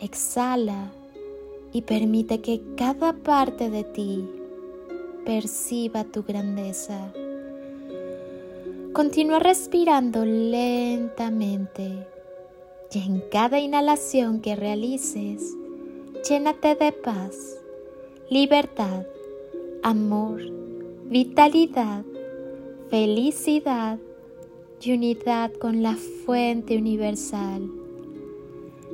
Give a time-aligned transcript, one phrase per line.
[0.00, 0.92] Exhala
[1.72, 4.28] y permite que cada parte de ti
[5.24, 7.12] perciba tu grandeza.
[8.92, 12.06] Continúa respirando lentamente
[12.92, 15.54] y en cada inhalación que realices,
[16.26, 17.58] llénate de paz,
[18.30, 19.04] libertad,
[19.82, 20.40] amor,
[21.04, 22.04] vitalidad,
[22.88, 23.98] felicidad
[24.80, 27.77] y unidad con la fuente universal.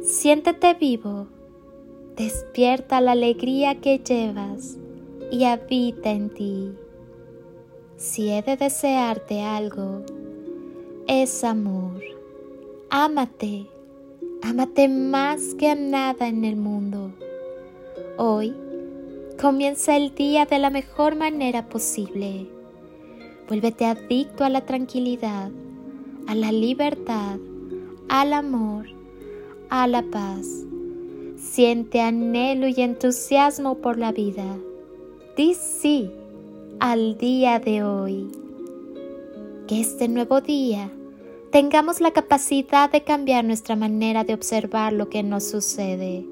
[0.05, 1.27] Siéntete vivo,
[2.17, 4.77] despierta la alegría que llevas
[5.31, 6.73] y habita en ti.
[7.97, 10.03] Si he de desearte algo,
[11.09, 12.01] es amor.
[12.91, 13.67] Ámate
[14.47, 17.13] Ámate más que a nada en el mundo.
[18.19, 18.55] Hoy
[19.41, 22.47] comienza el día de la mejor manera posible.
[23.49, 25.51] Vuélvete adicto a la tranquilidad,
[26.27, 27.39] a la libertad,
[28.11, 28.85] al amor,
[29.75, 30.47] a la paz.
[31.37, 34.57] Siente anhelo y entusiasmo por la vida.
[35.37, 36.13] Di sí
[36.79, 38.31] al día de hoy.
[39.67, 40.93] Que este nuevo día
[41.51, 46.25] tengamos la capacidad de cambiar nuestra manera de observar lo que nos sucede,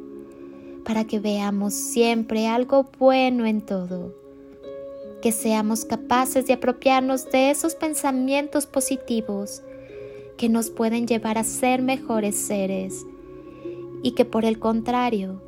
[0.85, 4.15] para que veamos siempre algo bueno en todo,
[5.21, 9.63] que seamos capaces de apropiarnos de esos pensamientos positivos
[10.37, 13.05] que nos pueden llevar a ser mejores seres
[14.03, 15.41] y que por el contrario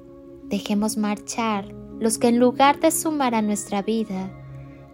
[0.45, 4.31] dejemos marchar los que en lugar de sumar a nuestra vida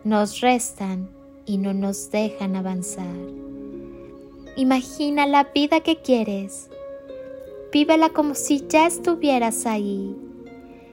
[0.04, 1.10] nos restan
[1.46, 3.16] y no nos dejan avanzar.
[4.56, 6.68] Imagina la vida que quieres.
[7.72, 10.16] Vívela como si ya estuvieras ahí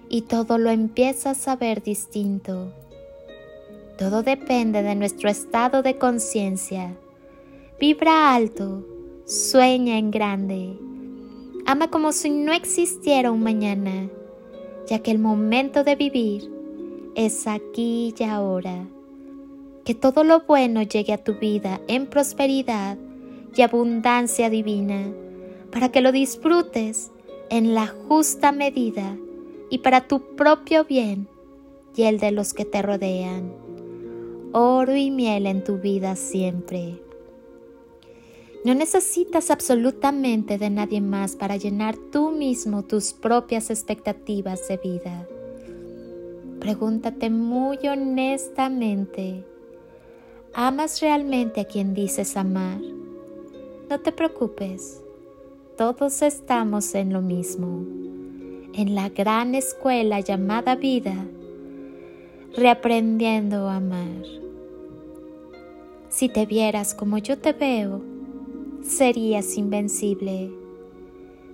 [0.09, 2.71] y todo lo empiezas a ver distinto.
[3.97, 6.95] Todo depende de nuestro estado de conciencia.
[7.79, 8.85] Vibra alto,
[9.25, 10.86] sueña en grande.
[11.69, 14.09] Ama como si no existiera un mañana,
[14.87, 16.49] ya que el momento de vivir
[17.13, 18.87] es aquí y ahora.
[19.83, 22.97] Que todo lo bueno llegue a tu vida en prosperidad
[23.53, 25.11] y abundancia divina,
[25.69, 27.11] para que lo disfrutes
[27.49, 29.17] en la justa medida
[29.69, 31.27] y para tu propio bien
[31.97, 33.51] y el de los que te rodean.
[34.53, 37.06] Oro y miel en tu vida siempre.
[38.67, 45.25] No necesitas absolutamente de nadie más para llenar tú mismo tus propias expectativas de vida.
[46.59, 49.45] Pregúntate muy honestamente,
[50.53, 52.81] ¿amas realmente a quien dices amar?
[53.89, 55.01] No te preocupes,
[55.77, 57.85] todos estamos en lo mismo,
[58.73, 61.25] en la gran escuela llamada vida,
[62.53, 64.25] reaprendiendo a amar.
[66.09, 68.16] Si te vieras como yo te veo,
[68.87, 70.51] serías invencible.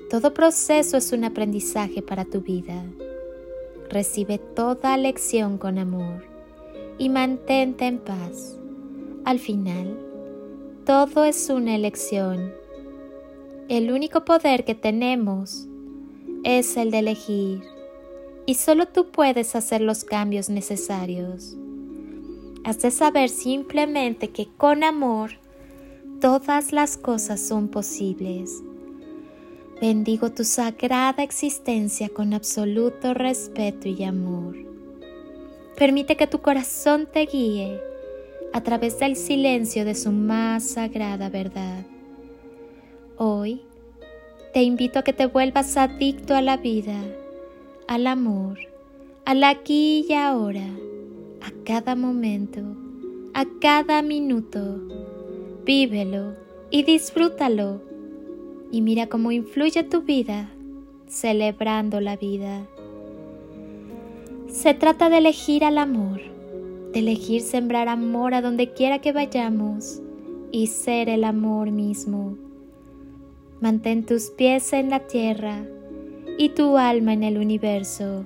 [0.10, 2.86] Todo proceso es un aprendizaje para tu vida.
[3.90, 6.26] Recibe toda lección con amor
[6.98, 8.58] y mantente en paz.
[9.26, 9.98] Al final,
[10.86, 12.54] todo es una elección.
[13.70, 15.68] El único poder que tenemos
[16.44, 17.62] es el de elegir
[18.46, 21.56] y solo tú puedes hacer los cambios necesarios.
[22.66, 25.32] Has de saber simplemente que con amor
[26.24, 28.64] todas las cosas son posibles.
[29.82, 34.56] Bendigo tu sagrada existencia con absoluto respeto y amor.
[35.76, 37.78] Permite que tu corazón te guíe
[38.54, 41.86] a través del silencio de su más sagrada verdad.
[43.18, 43.62] Hoy
[44.54, 47.04] te invito a que te vuelvas adicto a la vida,
[47.90, 48.60] al amor,
[49.26, 50.70] al aquí y ahora,
[51.42, 52.62] a cada momento,
[53.34, 55.13] a cada minuto.
[55.66, 56.34] Vívelo
[56.70, 57.82] y disfrútalo
[58.70, 60.50] y mira cómo influye tu vida
[61.08, 62.68] celebrando la vida.
[64.48, 66.20] Se trata de elegir al amor,
[66.92, 70.02] de elegir sembrar amor a donde quiera que vayamos
[70.52, 72.38] y ser el amor mismo.
[73.62, 75.66] Mantén tus pies en la tierra
[76.38, 78.26] y tu alma en el universo.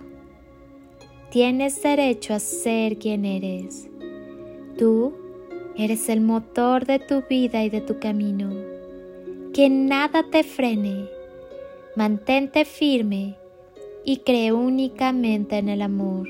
[1.29, 3.89] Tienes derecho a ser quien eres.
[4.77, 5.13] Tú
[5.77, 8.51] eres el motor de tu vida y de tu camino.
[9.53, 11.07] Que nada te frene.
[11.95, 13.35] Mantente firme
[14.03, 16.27] y cree únicamente en el amor.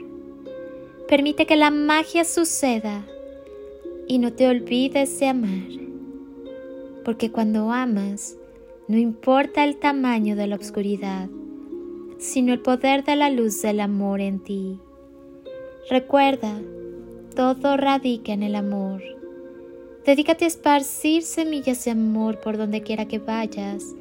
[1.07, 3.05] Permite que la magia suceda
[4.07, 5.67] y no te olvides de amar.
[7.05, 8.37] Porque cuando amas,
[8.87, 11.29] no importa el tamaño de la oscuridad,
[12.17, 14.79] sino el poder de la luz del amor en ti.
[15.89, 16.59] Recuerda,
[17.35, 19.16] todo radica en el amor.
[20.07, 23.93] Dedícate a esparcir semillas de amor por donde quiera que vayas.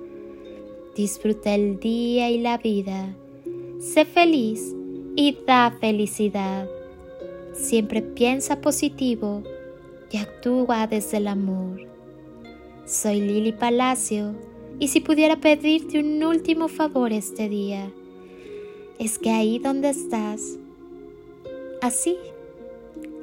[0.94, 3.12] Disfruta el día y la vida.
[3.80, 4.72] Sé feliz
[5.16, 6.68] y da felicidad.
[7.54, 9.42] Siempre piensa positivo
[10.12, 11.84] y actúa desde el amor.
[12.84, 14.36] Soy Lili Palacio
[14.78, 17.90] y si pudiera pedirte un último favor este día,
[19.00, 20.56] es que ahí donde estás,
[21.82, 22.16] así,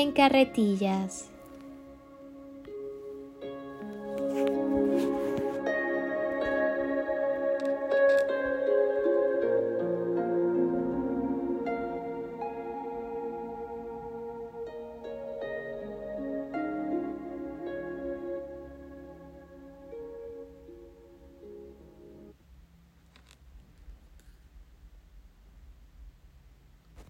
[0.00, 1.30] en carretillas.